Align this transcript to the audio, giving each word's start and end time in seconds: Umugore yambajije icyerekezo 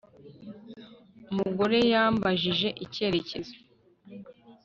Umugore 1.31 1.77
yambajije 1.93 2.69
icyerekezo 2.85 3.55